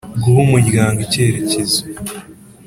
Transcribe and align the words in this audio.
Guha 0.23 0.39
umuryango 0.45 0.97
icyerekezo 1.07 1.81